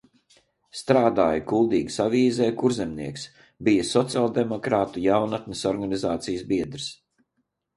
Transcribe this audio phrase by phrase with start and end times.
[0.77, 3.25] "Strādāja Kuldīgas avīzē "Kurzemnieks",
[3.67, 6.91] bija sociāldemokrātu jaunatnes organizācijas biedrs."